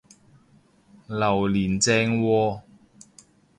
[1.09, 2.61] 榴槤正喎！